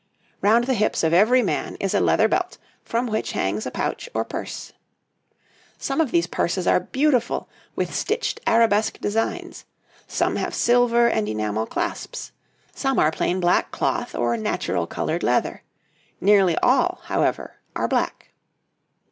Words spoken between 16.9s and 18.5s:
however, are black.